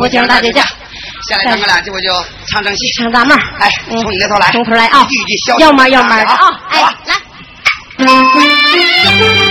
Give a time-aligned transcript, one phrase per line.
[0.00, 0.60] 我请大姐姐。
[1.28, 2.10] 下来，咱们俩就我就
[2.46, 3.34] 唱唱戏，唱大帽。
[3.58, 6.38] 哎，从你那头来，从头来啊，句句小要嘛要嘛的啊。
[6.70, 6.82] 哎，
[7.98, 9.49] 来。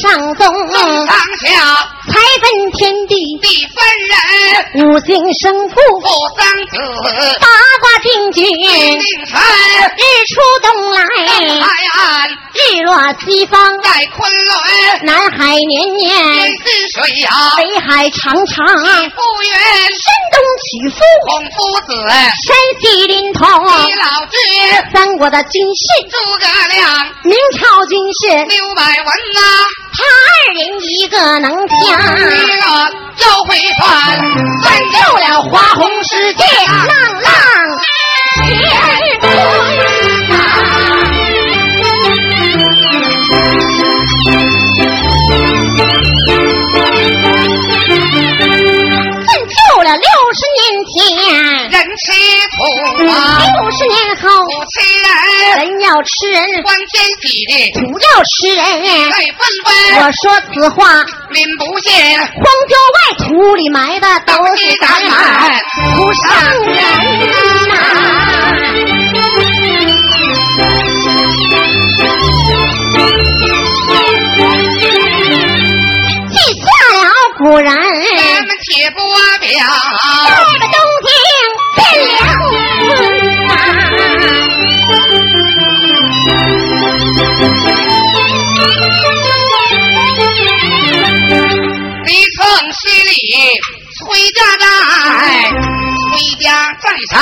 [0.00, 1.48] 上中，上下
[2.08, 4.16] 才分天地，地分人，
[4.88, 6.06] 五行生父，父
[6.38, 6.72] 生子，
[7.38, 7.46] 八
[7.80, 9.38] 卦定局，定辰，
[9.98, 11.00] 日出东来，
[11.60, 19.58] 海岸，日落西方，在昆仑，南海绵绵，天是水呀，北海长长，复原，
[19.92, 24.36] 山东起伏，孔夫子，山西临潼，李老君，
[24.92, 29.04] 三国的军事，诸葛亮，明朝军事，刘百文
[29.34, 29.40] 呐，
[29.92, 32.64] 他二人一个能讲，一个
[33.18, 34.18] 又会传，
[34.64, 36.88] 拯救了华红世界，浪
[37.20, 37.30] 浪
[39.20, 39.79] 乾
[52.02, 52.12] 吃
[52.56, 52.58] 土
[53.10, 54.72] 啊，六十年后不吃
[55.02, 55.06] 人，
[55.58, 58.64] 人要吃人，观天喜的土要吃人。
[59.10, 59.68] 再纷纷，
[60.00, 60.22] 我说
[60.54, 60.78] 此话，
[61.30, 65.10] 您不信，荒郊外土里埋的都是咱们
[65.94, 66.22] 土上
[66.64, 66.80] 人
[67.68, 67.72] 呐、
[76.30, 76.66] 记下
[76.96, 77.04] 了
[77.38, 77.72] 古人咱
[78.46, 78.96] 们且不
[79.40, 79.50] 表，
[80.26, 81.08] 这个东京
[81.74, 82.90] 变了村
[83.46, 83.50] 呐、
[92.06, 92.38] 李城
[92.72, 93.10] 西里
[93.98, 93.98] 崔
[94.32, 94.64] 家寨，
[96.08, 96.10] 崔
[96.44, 96.46] 家
[96.80, 97.14] 寨上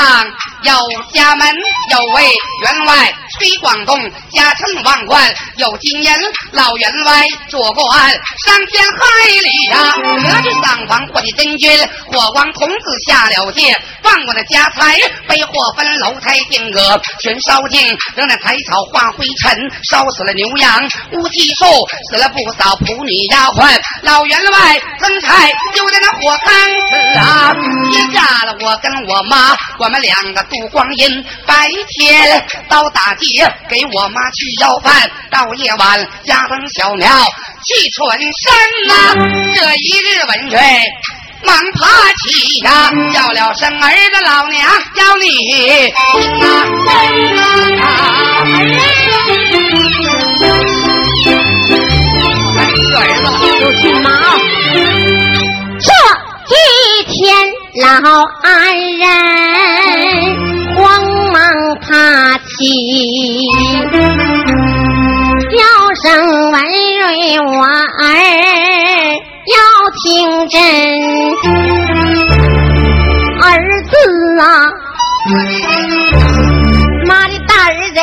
[0.62, 0.72] 有
[1.14, 1.48] 家门，
[1.90, 2.22] 有位
[2.62, 3.96] 员外崔广东，
[4.32, 6.12] 家称万贯，有金银
[6.52, 8.10] 老员外做官，
[8.44, 9.94] 上天海里呀，
[10.24, 11.70] 得知上房或的真君，
[12.06, 20.82] 火光童子下了界，放我的家财被火焚楼台定格，全烧尽，扔那柴草化灰尘，烧死了牛羊，
[21.12, 21.66] 乌鸡兽，
[22.10, 27.54] 死了不少仆女丫鬟，老员外增柴就在那火坑死啊，
[27.90, 37.08] 撇下了我跟我妈，我们两个度光阴，白天到大街给我妈去要饭，到夜晚家灯小庙
[37.64, 38.52] 去春山
[38.88, 38.92] 呐、
[39.54, 40.58] 这一日文瑞。
[41.44, 45.94] 忙爬起呀，叫了声儿子老娘叫你听
[46.40, 46.44] 啊
[47.80, 47.86] 啊！
[52.56, 53.26] 哎，这儿子
[53.60, 54.34] 有亲妈啊！
[55.80, 56.56] 这一
[57.06, 57.16] 天，
[57.82, 57.86] 老
[58.42, 58.46] 安
[58.98, 59.00] 人
[61.76, 62.44] 爬起，
[65.56, 65.58] 叫
[66.02, 66.06] 声
[66.50, 66.56] 文
[66.98, 68.04] 瑞，我儿
[69.46, 69.56] 要
[70.02, 70.06] 听
[70.48, 70.58] 真，
[73.40, 73.44] 儿
[73.84, 73.90] 子
[74.40, 74.44] 啊，
[77.06, 78.00] 妈的大儿子，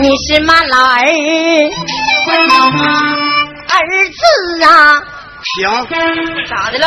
[0.00, 1.04] 你是妈老儿。
[3.74, 3.78] 儿
[4.08, 4.18] 子
[4.64, 4.68] 啊
[5.56, 5.68] 行，
[6.48, 6.86] 咋的了？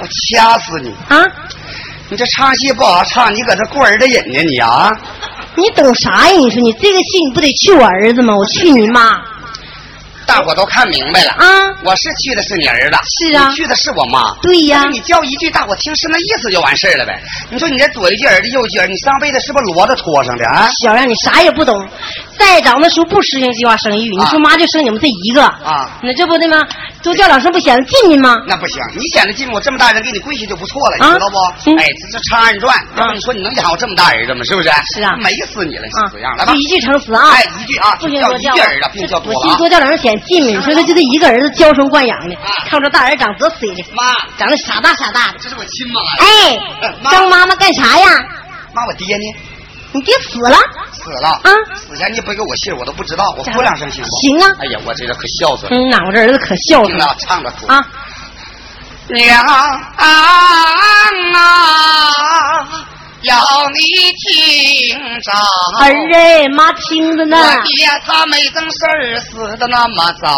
[0.00, 0.88] 我掐死你！
[1.08, 1.14] 啊，
[2.12, 4.90] 你这唱戏不好唱，你搁这过儿子瘾呢你啊！
[5.56, 6.36] 你懂啥呀？
[6.36, 8.36] 你说你这个戏你不得去我儿子吗？
[8.36, 9.18] 我去你妈
[10.26, 11.46] 大伙都看明白了啊！
[11.84, 14.34] 我是去的是你儿子，是啊你去的是我妈。
[14.42, 17.20] 对呀你叫一句，大伙听是那意思就完事儿了呗。
[17.50, 20.68] 你说你这左一句儿子右一句儿，你上辈子是不是骡子拖上的啊？
[20.80, 21.88] 小样，你啥也不懂。
[22.38, 26.60] 再长那时候不实行计划生育，你说妈就生你们这一个啊那这不对吗？
[27.02, 28.36] 多叫两声不显得近近吗？
[28.46, 31.36] 那不行，你显得近我这么大人给你跪下就不错了，你啊知道不？
[31.70, 34.42] 嗯哎，这这《长安传》，要不你说你能养活这么大儿子吗？
[34.44, 34.70] 是不是？
[34.94, 36.58] 是啊美死你了，啊死样来吧就！
[36.58, 37.30] 一句成词啊！
[37.32, 39.56] 哎，一句啊，不行叫一句儿子，并叫多我了啊。
[39.58, 45.38] 多叫两声显近你说他就这一个儿子娇生惯养的啊，看不着大儿子长多水的，妈，长得傻大傻大的。
[45.40, 46.00] 这是我亲妈。
[46.18, 48.06] 哎嗯，妈张妈妈干啥呀？
[48.74, 49.24] 妈，我爹呢？
[49.92, 50.56] 你爹死了？
[50.92, 53.34] 死了啊死前你不给我信儿，我都不知道。
[53.36, 54.08] 我咋哭两声行不？
[54.22, 55.76] 行啊哎呀，我这个可孝顺了。
[55.76, 57.66] 嗯，呐我这儿子可孝顺了，唱着哭。
[57.66, 57.84] 啊！
[59.08, 59.80] 娘啊，
[63.22, 63.36] 要
[63.74, 63.80] 你
[64.12, 65.30] 听着，
[65.80, 67.36] 儿哎，妈听着呢。
[67.36, 70.36] 我爹他没正事儿死的那么早，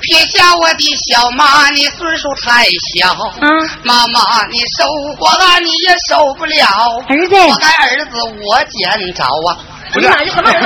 [0.00, 2.64] 撇下我的小妈，你岁数太
[2.94, 3.14] 小。
[3.40, 4.86] 嗯，妈妈，你受
[5.18, 6.66] 过了，你也受不了。
[7.08, 9.58] 儿子我该儿子我捡着啊，
[9.96, 10.60] 不是什么人，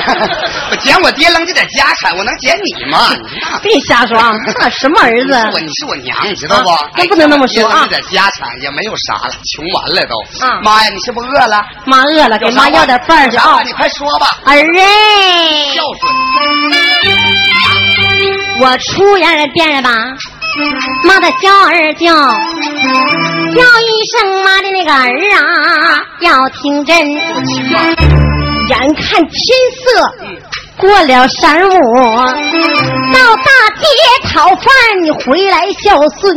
[0.71, 2.99] 我 捡我爹扔这点家产，我能捡你吗？
[3.63, 4.33] 别瞎说啊！
[4.71, 5.51] 什么儿子？
[5.53, 6.71] 我你是我娘，你知道不？
[6.97, 7.83] 那不能那么说啊！
[7.83, 10.19] 这点家产也没有啥了，穷完了都。
[10.45, 10.61] 啊！
[10.63, 11.65] 妈呀，你是不饿了？
[11.85, 13.63] 妈饿了，给妈要点饭去啊！
[13.65, 14.27] 你快说吧。
[14.47, 16.13] 儿哎，孝顺。
[18.61, 19.91] 我出言别人吧。
[21.05, 28.30] 妈的叫儿叫，叫一声妈的那个儿啊，要听真。
[28.71, 29.35] 眼看天
[29.83, 29.83] 色
[30.77, 31.71] 过了晌午，
[33.13, 33.51] 到大
[33.81, 33.85] 街
[34.33, 34.65] 讨饭，
[35.27, 36.37] 回来孝顺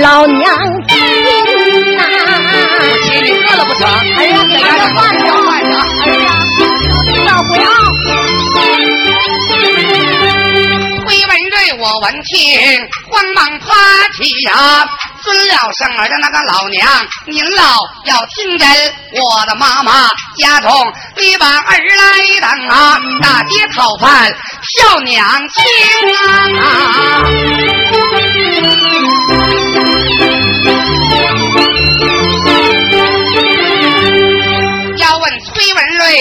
[0.00, 0.56] 老娘
[0.86, 0.94] 亲
[1.96, 2.02] 呐。
[3.02, 3.82] 亲，你饿了不成？
[4.16, 5.32] 哎呀，给点饭去啊！
[6.06, 6.28] 儿呀，
[7.26, 7.66] 少回啊！
[11.76, 12.38] 我闻听，
[13.10, 13.66] 慌忙爬
[14.16, 14.52] 起呀，
[15.24, 16.86] 尊了生儿的那个老娘，
[17.26, 18.68] 您老要听真，
[19.12, 20.70] 我的妈妈家中
[21.16, 24.30] 你把儿来等啊，大街讨饭
[24.62, 25.64] 孝娘亲
[26.14, 26.22] 啊。
[34.98, 36.20] 要问崔文瑞。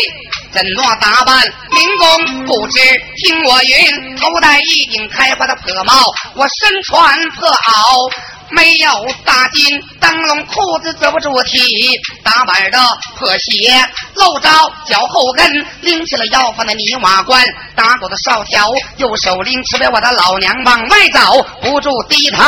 [0.53, 1.35] 怎么打扮？
[1.71, 2.79] 民工不知，
[3.17, 8.11] 听我云，头戴一顶开花的破帽，我身穿破袄，
[8.55, 8.89] 没有
[9.25, 12.77] 大襟，灯笼裤子遮不住体，打板的
[13.17, 13.83] 破鞋
[14.15, 14.49] 露着
[14.85, 17.43] 脚后跟，拎起了腰房的泥瓦罐，
[17.75, 22.43] 打狗的哨条，右手拎持着我的老娘往外走，不住低头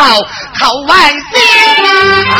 [0.59, 2.35] 口万仙啊。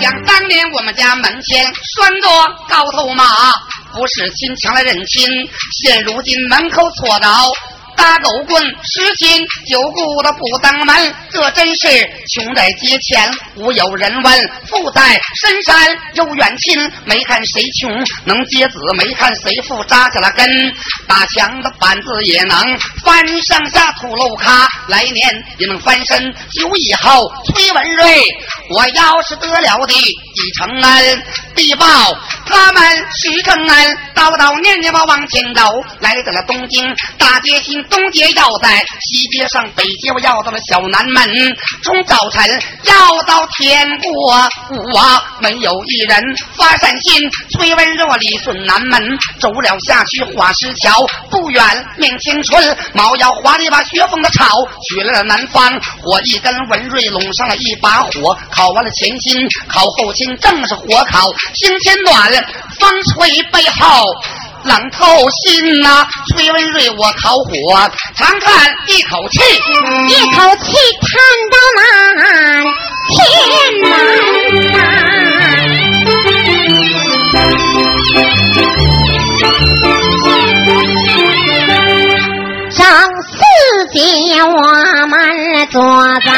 [0.00, 2.28] 想当年我们家门前拴着
[2.68, 3.24] 高头马，
[3.92, 5.28] 不是亲抢来认亲，
[5.82, 7.52] 现如今门口错刀。
[7.96, 11.86] 打狗棍，十斤九股的不登门，这真是
[12.32, 16.90] 穷在街前无有人问，富在深山有远亲。
[17.04, 17.90] 没看谁穷
[18.24, 20.48] 能接子，没看谁富扎下了根。
[21.06, 22.56] 打墙的板子也能
[23.04, 26.34] 翻上下土楼卡，来年也能翻身。
[26.52, 28.22] 久以后，崔文瑞，
[28.70, 31.22] 我要是得了的已成恩，
[31.54, 31.86] 必报
[32.50, 32.82] 他们
[33.14, 33.98] 十成恩。
[34.14, 35.62] 叨叨念念吧，往前走，
[36.00, 37.82] 来到了东京大街心。
[37.84, 41.56] 东街要在西街上，北街我要到了小南门。
[41.82, 46.22] 从早晨要到天过午啊，没有一人
[46.54, 47.30] 发善心。
[47.50, 49.02] 崔文若李顺南门
[49.38, 54.44] 走了下去，花石桥不远面前村，猫要华丽把雪峰的草
[54.88, 62.39] 去了南方，火一根文瑞拢上了一把火，烤完了前心，烤后心正是火烤，心前暖了，
[62.78, 64.04] 风吹背后。
[64.62, 69.40] 冷透心呐，崔文瑞，我烤火，长叹一口气，
[70.08, 71.10] 一口气叹
[71.50, 71.80] 到满
[73.08, 73.16] 天
[73.88, 73.90] 南
[74.70, 74.76] 呐。
[82.76, 82.82] 张
[83.22, 83.34] 四
[83.94, 83.98] 姐，
[84.44, 84.52] 我
[85.06, 85.16] 们
[85.70, 85.80] 坐
[86.20, 86.28] 在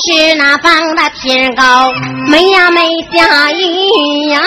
[0.00, 1.90] 是那方的天高，
[2.28, 4.40] 没呀没下雨呀，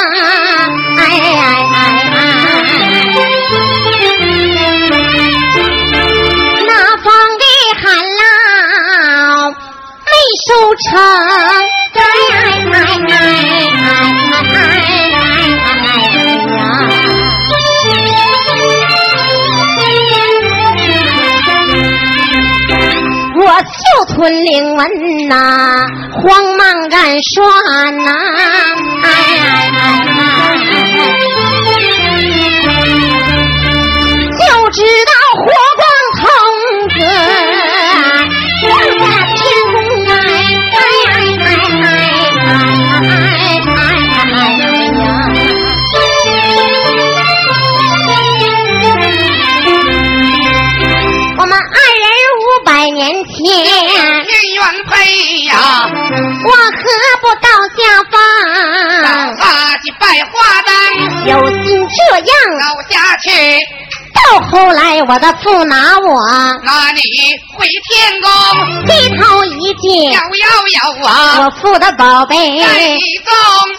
[0.97, 1.39] 哎哎
[1.73, 1.75] 哎
[2.15, 2.17] 哎！
[6.67, 7.05] 那方
[7.37, 7.43] 的
[7.81, 8.19] 旱涝
[10.07, 10.09] 没
[10.47, 10.89] 收成，
[11.95, 11.99] 哎
[12.31, 12.35] 哎
[12.71, 12.75] 哎
[13.09, 13.13] 哎
[14.31, 15.20] 哎
[23.43, 24.87] 我就吞灵文
[25.27, 25.81] 呐，
[26.21, 27.43] 慌忙干刷
[27.89, 28.11] 呐，
[34.37, 35.43] 就知道火
[35.77, 35.83] 光
[36.17, 36.21] 腾
[36.99, 36.99] 子
[62.21, 63.29] 样走下去，
[64.13, 66.21] 到到后来我的父拿我。
[66.63, 67.01] 那你
[67.53, 68.29] 回天宫，
[68.85, 72.35] 低头一见摇，摇摇啊，我父的宝贝。
[72.61, 73.33] 在一中。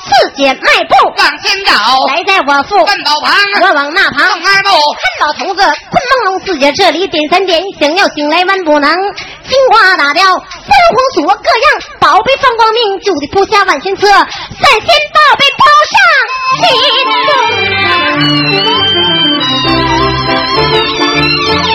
[0.05, 0.95] 四姐迈步。
[1.17, 4.27] 往前走，来在我父，奔宝旁，我往那旁。
[4.27, 8.91] 送二步，看老头子困朦胧四姐这里点三点，想要醒来万不能。
[9.45, 11.67] 金花打掉三红锁，各样
[12.01, 15.97] 宝贝放光明，就得铺下万仙册，三仙宝贝铺上
[16.59, 16.67] 心
[21.67, 21.72] 走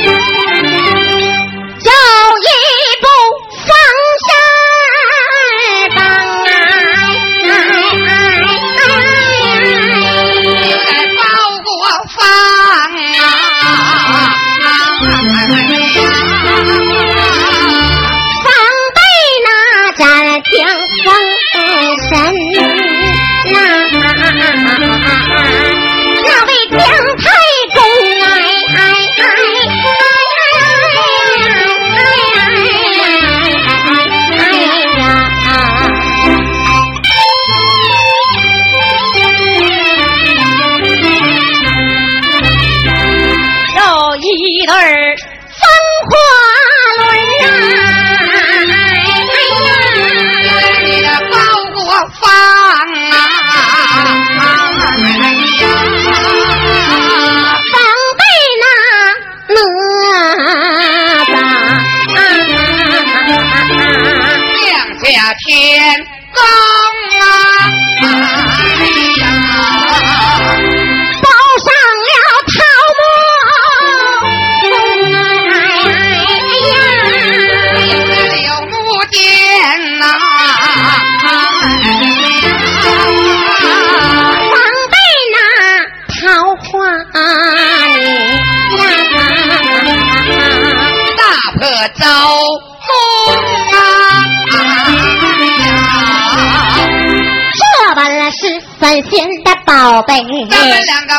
[99.78, 100.16] 宝贝，
[100.50, 101.14] 咱们两个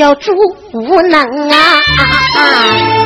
[0.00, 0.32] 叫朱
[0.72, 1.56] 无能啊！
[1.98, 2.99] 啊啊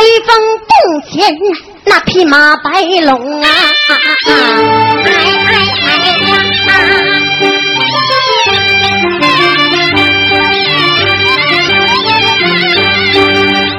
[0.00, 0.72] 威风洞
[1.12, 1.36] 前
[1.84, 3.48] 那匹马白龙啊！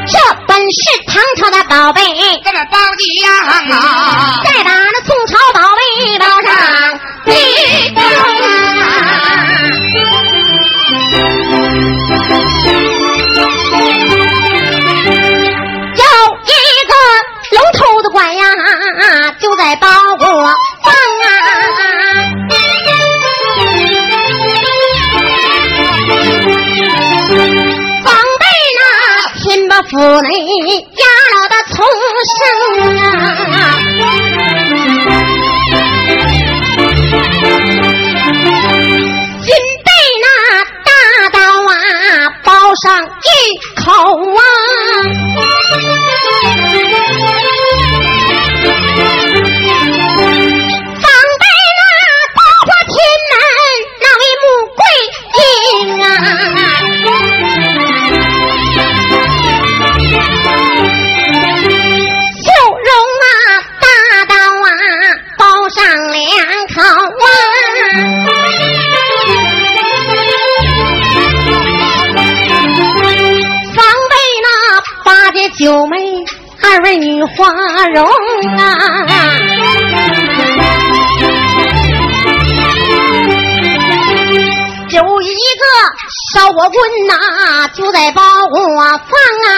[0.08, 2.02] 这本是唐朝的宝贝，
[2.44, 3.30] 这么包地呀、
[4.44, 5.71] 再把那宋朝宝。
[19.76, 19.88] 包
[77.94, 78.04] 容
[78.58, 78.62] 啊。
[84.90, 85.64] 有一个
[86.34, 86.76] 烧火棍
[87.08, 89.00] 呐、就在包火房
[89.48, 89.50] 啊。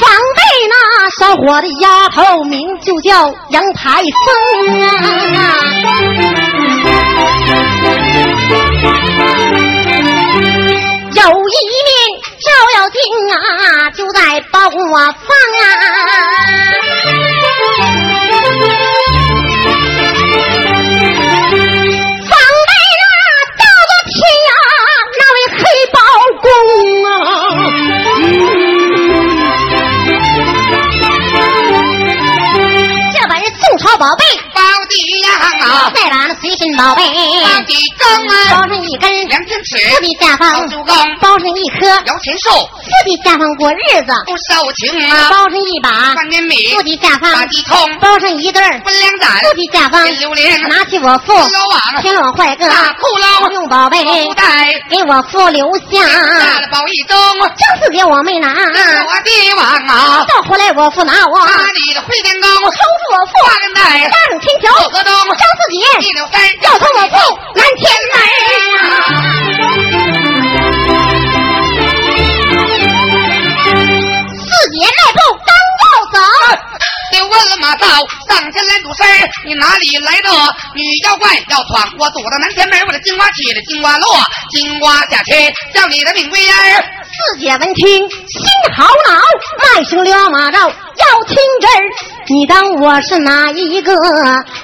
[0.00, 0.74] 防备那
[1.18, 4.86] 烧火的丫头，名就叫杨排风啊。
[13.36, 15.64] 啊，就在包火房啊。
[22.28, 22.32] 防
[22.66, 23.04] 备那
[23.56, 24.14] 叫做天
[24.46, 24.50] 呀，
[25.18, 25.60] 那位黑
[25.92, 25.98] 包
[26.42, 26.44] 公
[27.04, 27.08] 啊。
[33.12, 34.22] 这本是宋朝宝贝，
[34.54, 35.26] 包的呀
[35.62, 35.92] 啊！
[35.94, 42.48] 再把那随身宝贝包的羹包啊，上一根，两天尺，四的下包方猪缸，包上一颗，摇钱树，
[42.80, 43.76] 四的下方过日
[44.06, 47.30] 子，不烧情啊，包上一把，半年米，四的下方。
[47.32, 50.06] 打地通，包上一对儿，分两盏，四的下方。
[50.06, 51.34] 金榴莲，拿起我父。
[51.34, 54.44] 老王，天罗坏个大窟窿，用宝贝布袋，
[54.88, 56.06] 给我父留大下，
[56.60, 58.54] 了宝一中，正四给我没拿，我
[59.24, 61.38] 的王啊，到回来我父拿我。
[61.46, 61.52] 拿
[61.86, 63.32] 你的会天宫，收住我父。
[63.44, 69.39] 花根带，大上天桥，河东，张四姐一柳三，要从我父南天门
[77.30, 77.86] 就问了马道
[78.28, 80.28] 上前来主事儿你哪里来的
[80.74, 82.80] 女妖怪要闯我堵到南天门？
[82.88, 84.18] 我的金瓜起了金瓜落，
[84.50, 85.32] 金瓜下去
[85.72, 86.82] 叫你的命归儿。
[86.82, 88.42] 四姐闻听心
[88.76, 89.14] 好恼，
[89.62, 91.82] 卖声撩马道要听真儿。
[92.26, 93.92] 你当我是哪一个？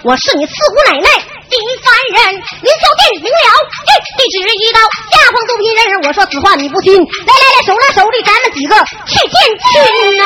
[0.02, 1.08] 我是你四姑奶奶
[1.48, 3.30] 李凡人，林小店明了，
[3.86, 6.02] 嘿，地址一刀，下方肚皮人。
[6.02, 8.74] 我说此话你不信，来来来，手拉手的，咱们几个
[9.06, 9.30] 去见
[9.70, 10.24] 亲呐、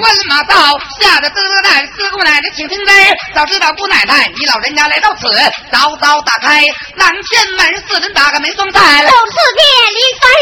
[0.00, 0.54] 问马道
[1.00, 2.94] 吓得嘚嘚蛋，四姑奶奶请听真。
[3.34, 5.28] 早知道姑奶奶你老人家来到此，
[5.70, 6.64] 早早打开
[6.96, 9.62] 南天门，四人打开门送菜有四界
[9.96, 10.32] 李凡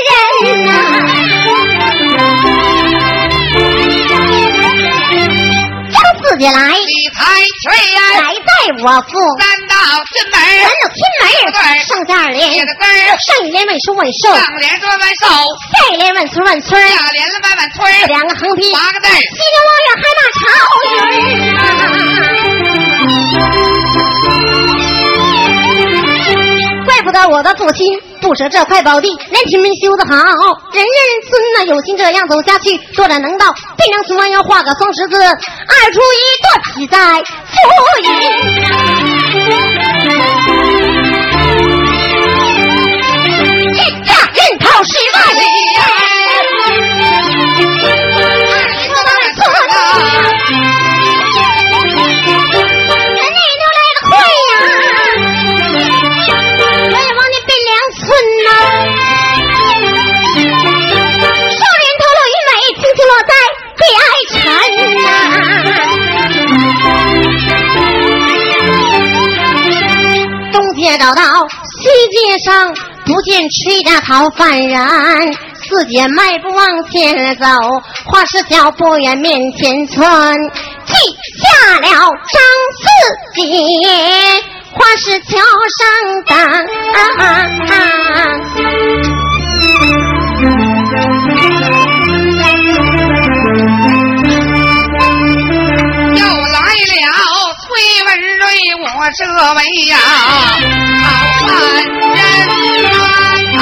[4.48, 4.57] 人
[6.28, 7.24] 呐、张四姐来，你才
[7.64, 8.50] 吹呀，来在
[8.84, 9.16] 我父。
[9.40, 9.74] 三到
[10.12, 11.24] 天咱门，有天门，
[11.80, 12.28] 上下二
[13.16, 14.44] 上一联问书问寿，上
[15.00, 15.24] 万寿，
[15.72, 19.16] 下一联万村问村，下万万村，两个横批，八个字还
[27.38, 27.86] 我的父亲
[28.20, 30.12] 不舍这块宝地，连天门修得好，
[30.72, 30.90] 人人
[31.30, 37.54] 尊呐，有心这样走下去，多点能到，便让村王要画个双十字，二出一多体在浮
[38.02, 38.06] 云。
[43.72, 45.16] 一家人头十万
[63.26, 63.32] 在
[63.76, 64.36] 悲哀城
[65.02, 65.06] 呐。
[70.52, 71.22] 东街找到
[71.64, 74.78] 西街上，不见崔家讨饭人。
[75.68, 77.46] 四姐迈步往前走，
[78.06, 80.00] 花市小不远面前村，
[80.86, 80.94] 记
[81.42, 82.40] 下了张
[82.72, 82.80] 四
[83.34, 83.42] 姐
[84.72, 85.36] 花市桥
[85.76, 85.86] 上
[86.26, 86.38] 等。
[90.12, 90.17] 又
[96.78, 97.10] 为了
[97.66, 97.66] 崔
[98.04, 98.86] 文瑞，我
[99.16, 99.20] 这
[99.54, 99.98] 位呀，
[101.02, 101.06] 好
[101.48, 101.48] 汉
[101.84, 102.16] 人
[103.58, 103.60] 啊！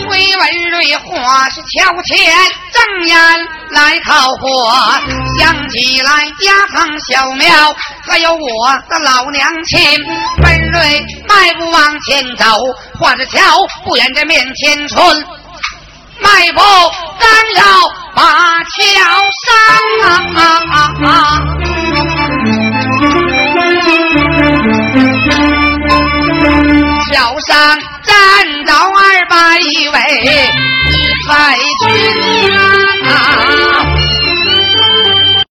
[0.00, 0.02] 崔
[0.36, 2.12] 文瑞话是桥前
[2.72, 3.16] 正眼
[3.70, 4.74] 来烤火，
[5.38, 7.46] 想起来家堂小庙，
[8.06, 9.80] 还有我的老娘亲。
[10.42, 12.44] 文瑞迈步往前走，
[12.98, 15.24] 画着桥不远这面前村，
[16.20, 16.60] 迈步
[17.18, 17.64] 刚要
[18.14, 18.22] 把
[18.64, 18.74] 桥
[19.46, 19.52] 上
[20.36, 21.40] 啊！
[27.12, 27.52] 桥上
[28.02, 28.12] 站
[28.66, 29.36] 着二百
[29.92, 29.96] 位，
[30.90, 30.92] 一
[31.28, 31.32] 排